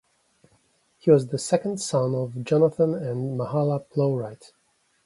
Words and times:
He 0.97 1.11
was 1.11 1.27
the 1.27 1.37
second 1.37 1.79
son 1.79 2.15
of 2.15 2.43
Jonathan 2.43 2.95
and 2.95 3.37
Mahala 3.39 3.81
Plowright. 3.85 4.51